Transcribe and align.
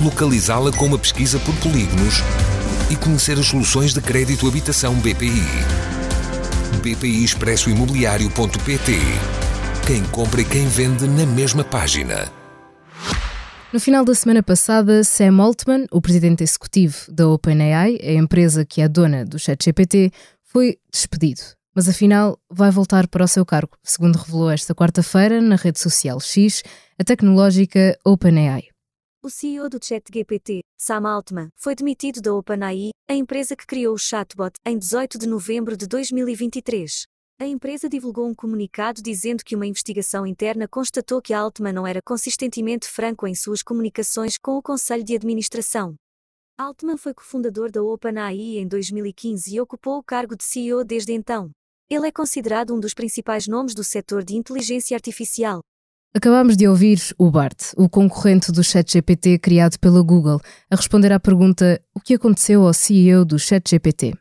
localizá-la 0.00 0.72
com 0.72 0.86
uma 0.86 0.98
pesquisa 0.98 1.38
por 1.40 1.54
polígonos 1.56 2.22
e 2.90 2.96
conhecer 2.96 3.38
as 3.38 3.46
soluções 3.46 3.92
de 3.92 4.00
crédito 4.00 4.48
habitação 4.48 4.94
BPI. 4.94 5.44
BPI 6.82 7.24
Expresso 7.24 7.68
Imobiliário.pt 7.68 8.98
Quem 9.86 10.02
compra 10.04 10.40
e 10.40 10.44
quem 10.44 10.66
vende 10.66 11.06
na 11.06 11.26
mesma 11.26 11.62
página. 11.62 12.32
No 13.72 13.78
final 13.78 14.04
da 14.04 14.14
semana 14.14 14.42
passada, 14.42 15.04
Sam 15.04 15.40
Altman, 15.40 15.86
o 15.92 16.00
presidente 16.00 16.42
executivo 16.42 16.96
da 17.08 17.28
OpenAI, 17.28 17.98
a 18.02 18.12
empresa 18.14 18.64
que 18.64 18.80
é 18.80 18.88
dona 18.88 19.24
do 19.24 19.38
ChatGPT, 19.38 20.10
foi 20.42 20.78
despedido. 20.90 21.42
Mas 21.72 21.88
afinal, 21.88 22.36
vai 22.50 22.70
voltar 22.70 23.06
para 23.06 23.24
o 23.24 23.28
seu 23.28 23.46
cargo, 23.46 23.76
segundo 23.84 24.16
revelou 24.16 24.50
esta 24.50 24.74
quarta-feira 24.74 25.40
na 25.40 25.54
rede 25.54 25.78
social 25.78 26.18
X 26.18 26.64
a 26.98 27.04
tecnológica 27.04 27.96
OpenAI. 28.04 28.64
O 29.22 29.28
CEO 29.28 29.68
do 29.68 29.78
ChatGPT, 29.78 30.62
Sam 30.78 31.06
Altman, 31.06 31.50
foi 31.54 31.74
demitido 31.74 32.22
da 32.22 32.32
OpenAI, 32.32 32.88
a 33.06 33.14
empresa 33.14 33.54
que 33.54 33.66
criou 33.66 33.92
o 33.92 33.98
chatbot, 33.98 34.54
em 34.64 34.78
18 34.78 35.18
de 35.18 35.28
novembro 35.28 35.76
de 35.76 35.86
2023. 35.86 37.02
A 37.38 37.46
empresa 37.46 37.86
divulgou 37.86 38.26
um 38.26 38.34
comunicado 38.34 39.02
dizendo 39.02 39.44
que 39.44 39.54
uma 39.54 39.66
investigação 39.66 40.26
interna 40.26 40.66
constatou 40.66 41.20
que 41.20 41.34
Altman 41.34 41.74
não 41.74 41.86
era 41.86 42.00
consistentemente 42.02 42.88
franco 42.88 43.26
em 43.26 43.34
suas 43.34 43.62
comunicações 43.62 44.38
com 44.38 44.56
o 44.56 44.62
conselho 44.62 45.04
de 45.04 45.14
administração. 45.14 45.96
Altman 46.58 46.96
foi 46.96 47.12
cofundador 47.12 47.70
da 47.70 47.82
OpenAI 47.82 48.56
em 48.56 48.66
2015 48.66 49.54
e 49.54 49.60
ocupou 49.60 49.98
o 49.98 50.02
cargo 50.02 50.34
de 50.34 50.44
CEO 50.44 50.82
desde 50.82 51.12
então. 51.12 51.50
Ele 51.90 52.06
é 52.06 52.10
considerado 52.10 52.74
um 52.74 52.80
dos 52.80 52.94
principais 52.94 53.46
nomes 53.46 53.74
do 53.74 53.84
setor 53.84 54.24
de 54.24 54.34
inteligência 54.34 54.96
artificial. 54.96 55.60
Acabamos 56.12 56.56
de 56.56 56.66
ouvir 56.66 57.00
o 57.16 57.30
BART, 57.30 57.72
o 57.76 57.88
concorrente 57.88 58.50
do 58.50 58.64
ChatGPT 58.64 59.38
criado 59.38 59.78
pela 59.78 60.02
Google, 60.02 60.40
a 60.68 60.74
responder 60.74 61.12
à 61.12 61.20
pergunta: 61.20 61.80
o 61.94 62.00
que 62.00 62.14
aconteceu 62.14 62.66
ao 62.66 62.74
CEO 62.74 63.24
do 63.24 63.38
ChatGPT? 63.38 64.14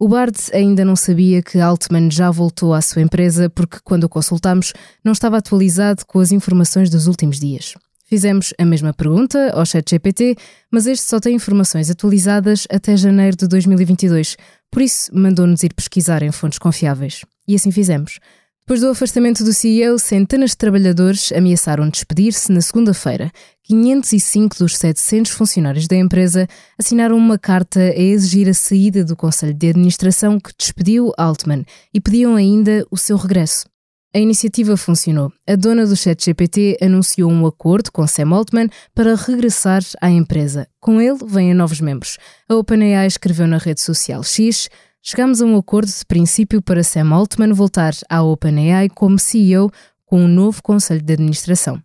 O 0.00 0.08
Bard 0.08 0.38
ainda 0.54 0.84
não 0.86 0.96
sabia 0.96 1.42
que 1.42 1.58
Altman 1.58 2.08
já 2.10 2.30
voltou 2.30 2.72
à 2.72 2.80
sua 2.80 3.02
empresa 3.02 3.50
porque, 3.50 3.78
quando 3.84 4.04
o 4.04 4.08
consultamos, 4.08 4.72
não 5.04 5.12
estava 5.12 5.36
atualizado 5.36 6.06
com 6.06 6.18
as 6.20 6.32
informações 6.32 6.88
dos 6.88 7.06
últimos 7.06 7.38
dias. 7.38 7.74
Fizemos 8.06 8.54
a 8.56 8.64
mesma 8.64 8.94
pergunta 8.94 9.50
ao 9.50 9.66
ChatGPT, 9.66 10.34
mas 10.70 10.86
este 10.86 11.04
só 11.04 11.20
tem 11.20 11.34
informações 11.34 11.90
atualizadas 11.90 12.66
até 12.70 12.96
janeiro 12.96 13.36
de 13.36 13.46
2022, 13.48 14.36
por 14.70 14.80
isso 14.80 15.10
mandou-nos 15.12 15.62
ir 15.62 15.74
pesquisar 15.74 16.22
em 16.22 16.32
fontes 16.32 16.58
confiáveis. 16.58 17.22
E 17.46 17.54
assim 17.54 17.70
fizemos. 17.70 18.18
Depois 18.68 18.82
do 18.82 18.90
afastamento 18.90 19.42
do 19.42 19.50
CEO, 19.50 19.98
centenas 19.98 20.50
de 20.50 20.58
trabalhadores 20.58 21.32
ameaçaram 21.32 21.88
despedir-se 21.88 22.52
na 22.52 22.60
segunda-feira. 22.60 23.32
505 23.62 24.58
dos 24.58 24.76
700 24.76 25.32
funcionários 25.32 25.88
da 25.88 25.96
empresa 25.96 26.46
assinaram 26.78 27.16
uma 27.16 27.38
carta 27.38 27.80
a 27.80 27.98
exigir 27.98 28.46
a 28.46 28.52
saída 28.52 29.02
do 29.02 29.16
Conselho 29.16 29.54
de 29.54 29.70
Administração 29.70 30.38
que 30.38 30.52
despediu 30.54 31.14
Altman 31.16 31.64
e 31.94 31.98
pediam 31.98 32.36
ainda 32.36 32.86
o 32.90 32.98
seu 32.98 33.16
regresso. 33.16 33.64
A 34.14 34.18
iniciativa 34.18 34.76
funcionou. 34.76 35.32
A 35.48 35.54
dona 35.54 35.86
do 35.86 35.96
ChatGPT 35.96 36.76
anunciou 36.82 37.30
um 37.30 37.46
acordo 37.46 37.90
com 37.90 38.06
Sam 38.06 38.34
Altman 38.34 38.68
para 38.94 39.14
regressar 39.14 39.82
à 39.98 40.10
empresa. 40.10 40.66
Com 40.78 41.00
ele, 41.00 41.18
vêm 41.26 41.54
novos 41.54 41.80
membros. 41.80 42.18
A 42.46 42.54
OpenAI 42.54 43.06
escreveu 43.06 43.46
na 43.46 43.56
rede 43.56 43.80
social 43.80 44.22
X 44.22 44.68
chegamos 45.10 45.40
a 45.40 45.46
um 45.46 45.56
acordo 45.56 45.88
de 45.90 46.04
princípio 46.04 46.60
para 46.60 46.82
Sam 46.82 47.14
Altman 47.14 47.54
voltar 47.54 47.94
à 48.10 48.22
OpenAI 48.22 48.90
como 48.90 49.18
CEO 49.18 49.70
com 50.04 50.22
um 50.22 50.28
novo 50.28 50.62
conselho 50.62 51.00
de 51.00 51.14
administração. 51.14 51.82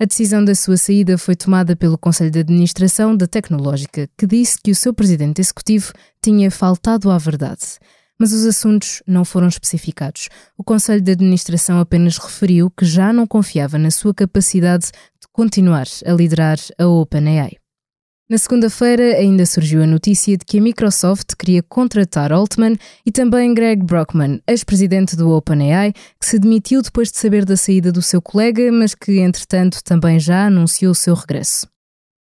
A 0.00 0.04
decisão 0.04 0.44
da 0.44 0.52
sua 0.52 0.76
saída 0.76 1.16
foi 1.16 1.36
tomada 1.36 1.76
pelo 1.76 1.96
Conselho 1.96 2.32
de 2.32 2.40
Administração 2.40 3.16
da 3.16 3.28
Tecnológica, 3.28 4.10
que 4.18 4.26
disse 4.26 4.58
que 4.60 4.72
o 4.72 4.74
seu 4.74 4.92
presidente 4.92 5.40
executivo 5.40 5.92
tinha 6.20 6.50
faltado 6.50 7.08
à 7.08 7.18
verdade. 7.18 7.78
Mas 8.18 8.32
os 8.32 8.44
assuntos 8.44 9.00
não 9.06 9.24
foram 9.24 9.46
especificados. 9.46 10.28
O 10.58 10.64
Conselho 10.64 11.00
de 11.00 11.12
Administração 11.12 11.78
apenas 11.78 12.18
referiu 12.18 12.68
que 12.68 12.84
já 12.84 13.12
não 13.12 13.28
confiava 13.28 13.78
na 13.78 13.92
sua 13.92 14.12
capacidade 14.12 14.86
de 14.86 15.28
continuar 15.32 15.86
a 16.04 16.12
liderar 16.12 16.58
a 16.76 16.86
OpenAI. 16.88 17.58
Na 18.28 18.38
segunda-feira, 18.38 19.18
ainda 19.18 19.46
surgiu 19.46 19.84
a 19.84 19.86
notícia 19.86 20.36
de 20.36 20.44
que 20.44 20.58
a 20.58 20.60
Microsoft 20.60 21.36
queria 21.38 21.62
contratar 21.62 22.32
Altman 22.32 22.76
e 23.06 23.12
também 23.12 23.54
Greg 23.54 23.84
Brockman, 23.84 24.42
ex-presidente 24.48 25.14
do 25.14 25.30
OpenAI, 25.30 25.92
que 25.92 26.26
se 26.26 26.36
demitiu 26.36 26.82
depois 26.82 27.12
de 27.12 27.18
saber 27.18 27.44
da 27.44 27.56
saída 27.56 27.92
do 27.92 28.02
seu 28.02 28.20
colega, 28.20 28.72
mas 28.72 28.96
que, 28.96 29.20
entretanto, 29.20 29.78
também 29.84 30.18
já 30.18 30.48
anunciou 30.48 30.90
o 30.90 30.94
seu 30.94 31.14
regresso. 31.14 31.68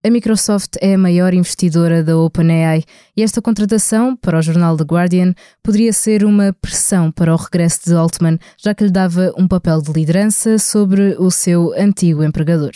A 0.05 0.11
Microsoft 0.11 0.77
é 0.83 0.93
a 0.93 0.99
maior 0.99 1.33
investidora 1.33 2.05
da 2.05 2.19
OpenAI 2.19 2.85
e 3.17 3.23
esta 3.23 3.41
contratação, 3.41 4.15
para 4.15 4.39
o 4.39 4.43
jornal 4.43 4.77
The 4.77 4.85
Guardian, 4.85 5.33
poderia 5.63 5.95
ser 5.95 6.23
uma 6.23 6.53
pressão 6.53 7.11
para 7.11 7.33
o 7.33 7.37
regresso 7.39 7.81
de 7.87 7.95
Altman, 7.95 8.39
já 8.63 8.75
que 8.75 8.85
lhe 8.85 8.91
dava 8.91 9.33
um 9.39 9.49
papel 9.49 9.81
de 9.81 9.91
liderança 9.91 10.59
sobre 10.59 11.17
o 11.19 11.31
seu 11.31 11.73
antigo 11.73 12.23
empregador. 12.23 12.73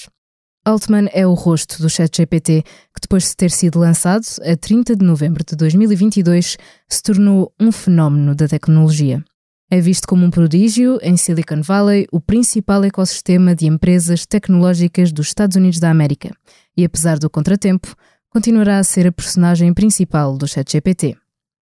Altman 0.68 1.08
é 1.14 1.26
o 1.26 1.32
rosto 1.32 1.80
do 1.80 1.88
ChatGPT, 1.88 2.62
que 2.62 3.00
depois 3.00 3.30
de 3.30 3.34
ter 3.34 3.50
sido 3.50 3.78
lançado, 3.78 4.26
a 4.42 4.54
30 4.54 4.96
de 4.96 5.02
novembro 5.02 5.42
de 5.42 5.56
2022, 5.56 6.58
se 6.86 7.02
tornou 7.02 7.50
um 7.58 7.72
fenómeno 7.72 8.34
da 8.34 8.46
tecnologia. 8.46 9.24
É 9.70 9.80
visto 9.80 10.06
como 10.06 10.26
um 10.26 10.30
prodígio 10.30 10.98
em 11.00 11.16
Silicon 11.16 11.62
Valley, 11.62 12.06
o 12.12 12.20
principal 12.20 12.84
ecossistema 12.84 13.54
de 13.54 13.66
empresas 13.66 14.26
tecnológicas 14.26 15.10
dos 15.10 15.28
Estados 15.28 15.56
Unidos 15.56 15.80
da 15.80 15.90
América, 15.90 16.36
e 16.76 16.84
apesar 16.84 17.18
do 17.18 17.30
contratempo, 17.30 17.94
continuará 18.28 18.78
a 18.78 18.84
ser 18.84 19.06
a 19.06 19.12
personagem 19.12 19.72
principal 19.72 20.36
do 20.36 20.46
ChatGPT. 20.46 21.16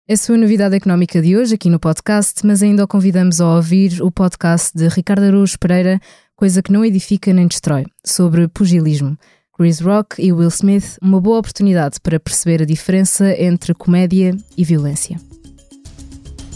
Essa 0.08 0.28
foi 0.28 0.36
a 0.36 0.40
novidade 0.40 0.76
económica 0.76 1.22
de 1.22 1.36
hoje 1.36 1.56
aqui 1.56 1.68
no 1.68 1.80
podcast, 1.80 2.46
mas 2.46 2.62
ainda 2.64 2.84
o 2.84 2.88
convidamos 2.88 3.42
a 3.42 3.56
ouvir 3.56 4.02
o 4.02 4.10
podcast 4.10 4.72
de 4.74 4.88
Ricardo 4.88 5.24
Araújo 5.24 5.58
Pereira 5.60 6.00
coisa 6.36 6.62
que 6.62 6.72
não 6.72 6.86
edifica 6.86 7.34
nem 7.34 7.48
destrói, 7.48 7.86
sobre 8.06 8.48
pugilismo. 8.48 9.18
Chris 9.58 9.80
Rock 9.80 10.22
e 10.22 10.32
Will 10.34 10.50
Smith, 10.50 10.98
uma 11.02 11.22
boa 11.22 11.40
oportunidade 11.40 12.00
para 12.02 12.20
perceber 12.20 12.62
a 12.62 12.66
diferença 12.66 13.32
entre 13.42 13.74
comédia 13.74 14.36
e 14.58 14.66
violência. 14.66 15.18